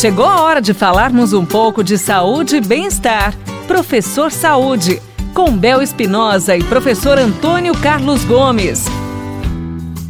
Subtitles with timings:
[0.00, 3.36] Chegou a hora de falarmos um pouco de saúde e bem-estar.
[3.66, 4.98] Professor Saúde,
[5.34, 8.86] com Bel Espinosa e professor Antônio Carlos Gomes.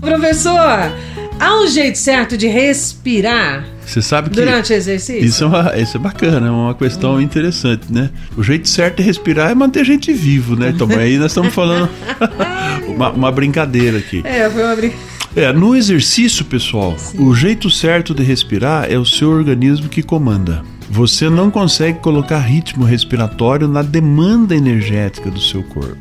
[0.00, 0.90] Professor,
[1.38, 3.64] há um jeito certo de respirar?
[3.86, 4.34] Você sabe que.
[4.34, 5.24] Durante o exercício?
[5.24, 7.20] Isso é, uma, isso é bacana, é uma questão hum.
[7.20, 8.10] interessante, né?
[8.36, 10.70] O jeito certo de respirar é manter a gente vivo, né?
[10.70, 11.88] Então, aí nós estamos falando
[12.92, 14.20] uma, uma, brincadeira aqui.
[14.24, 15.15] É, foi uma brincadeira.
[15.36, 17.22] É, no exercício, pessoal, Sim.
[17.22, 20.64] o jeito certo de respirar é o seu organismo que comanda.
[20.90, 25.96] Você não consegue colocar ritmo respiratório na demanda energética do seu corpo.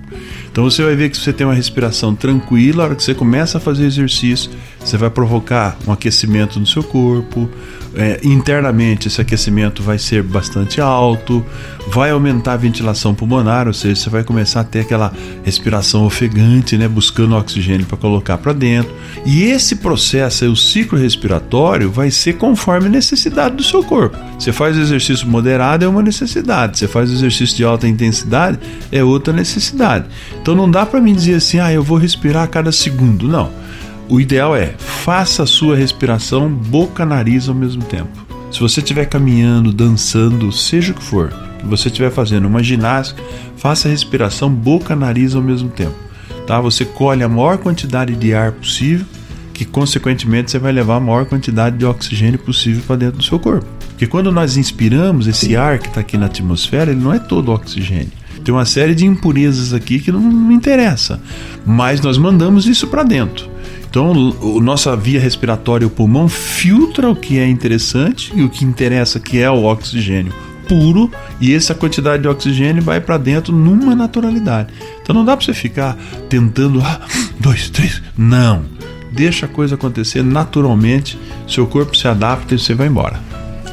[0.52, 3.58] Então você vai ver que você tem uma respiração tranquila, a hora que você começa
[3.58, 7.50] a fazer exercício, você vai provocar um aquecimento no seu corpo,
[7.96, 11.46] é, internamente esse aquecimento vai ser bastante alto,
[11.88, 16.78] vai aumentar a ventilação pulmonar, ou seja, você vai começar a ter aquela respiração ofegante,
[16.78, 18.94] né, buscando oxigênio para colocar para dentro.
[19.26, 24.18] E esse processo, o ciclo respiratório, vai ser conforme a necessidade do seu corpo.
[24.38, 28.60] Você faz exercício moderado é uma necessidade, você faz exercício de alta intensidade
[28.92, 30.06] é outra necessidade.
[30.42, 33.52] Então não dá para mim dizer assim, ah, eu vou respirar a cada segundo, não.
[34.08, 38.26] O ideal é faça a sua respiração boca-nariz ao mesmo tempo.
[38.52, 43.22] Se você estiver caminhando, dançando, seja o que for, que você estiver fazendo uma ginástica,
[43.58, 45.96] faça a respiração boca-nariz ao mesmo tempo.
[46.46, 46.62] Tá?
[46.62, 49.06] Você colhe a maior quantidade de ar possível,
[49.56, 53.40] que consequentemente você vai levar a maior quantidade de oxigênio possível para dentro do seu
[53.40, 53.66] corpo.
[53.88, 57.54] Porque quando nós inspiramos esse ar que está aqui na atmosfera, ele não é todo
[57.54, 58.12] oxigênio.
[58.44, 61.22] Tem uma série de impurezas aqui que não, não interessa,
[61.66, 63.50] mas nós mandamos isso para dentro.
[63.90, 68.66] Então, a nossa via respiratória, o pulmão, filtra o que é interessante e o que
[68.66, 70.34] interessa, que é o oxigênio
[70.68, 74.74] puro, e essa quantidade de oxigênio vai para dentro numa naturalidade.
[75.02, 75.96] Então, não dá para você ficar
[76.28, 77.00] tentando, ah,
[77.40, 78.66] dois, três, não.
[79.16, 83.18] Deixa a coisa acontecer naturalmente, seu corpo se adapta e você vai embora.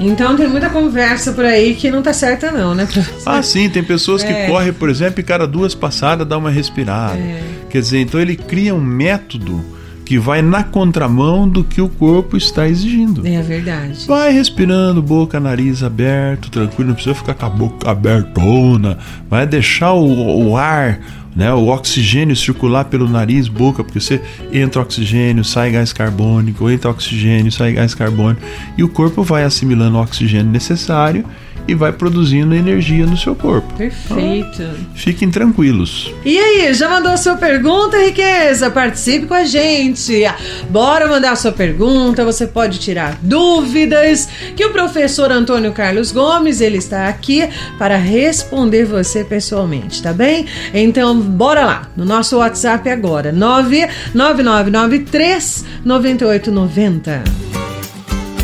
[0.00, 2.88] Então tem muita conversa por aí que não tá certa não, né?
[3.26, 4.46] Ah, sim, tem pessoas que é.
[4.46, 7.18] correm, por exemplo, e cada duas passadas dá uma respirada.
[7.18, 7.42] É.
[7.68, 9.64] Quer dizer, então ele cria um método
[10.12, 13.26] que vai na contramão do que o corpo está exigindo.
[13.26, 14.04] É verdade.
[14.06, 18.98] Vai respirando, boca, nariz aberto, tranquilo, não precisa ficar com a boca abertona.
[19.30, 21.00] Vai deixar o, o ar,
[21.34, 24.20] né, o oxigênio circular pelo nariz, boca, porque você
[24.52, 28.42] entra oxigênio, sai gás carbônico, entra oxigênio, sai gás carbônico,
[28.76, 31.24] e o corpo vai assimilando o oxigênio necessário
[31.66, 33.72] e vai produzindo energia no seu corpo.
[33.74, 34.62] Perfeito.
[34.62, 36.12] Então, fiquem tranquilos.
[36.24, 38.70] E aí, já mandou a sua pergunta, Riqueza?
[38.70, 40.22] Participe com a gente.
[40.68, 46.60] Bora mandar a sua pergunta, você pode tirar dúvidas, que o professor Antônio Carlos Gomes,
[46.60, 50.46] ele está aqui para responder você pessoalmente, tá bem?
[50.74, 57.51] Então, bora lá, no nosso WhatsApp agora, 99993 9890.